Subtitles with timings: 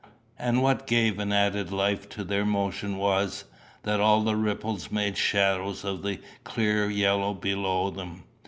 [0.39, 3.45] And what gave an added life to their motion was,
[3.83, 8.23] that all the ripples made shadows on the clear yellow below them.